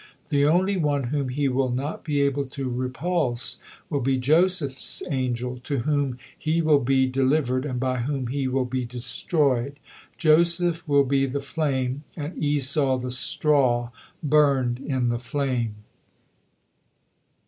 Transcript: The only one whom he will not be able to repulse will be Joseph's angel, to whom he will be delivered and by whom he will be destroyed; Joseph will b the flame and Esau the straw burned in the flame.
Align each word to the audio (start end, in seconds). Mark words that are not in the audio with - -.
The 0.29 0.47
only 0.47 0.77
one 0.77 1.03
whom 1.13 1.29
he 1.29 1.47
will 1.47 1.69
not 1.69 2.03
be 2.03 2.21
able 2.21 2.47
to 2.47 2.67
repulse 2.67 3.59
will 3.87 3.99
be 3.99 4.17
Joseph's 4.17 5.03
angel, 5.11 5.59
to 5.59 5.81
whom 5.81 6.17
he 6.35 6.59
will 6.59 6.79
be 6.79 7.05
delivered 7.05 7.67
and 7.67 7.79
by 7.79 7.97
whom 7.99 8.25
he 8.25 8.47
will 8.47 8.65
be 8.65 8.83
destroyed; 8.83 9.79
Joseph 10.17 10.87
will 10.87 11.03
b 11.03 11.27
the 11.27 11.39
flame 11.39 12.03
and 12.17 12.35
Esau 12.43 12.97
the 12.97 13.11
straw 13.11 13.91
burned 14.23 14.79
in 14.79 15.09
the 15.09 15.19
flame. 15.19 15.75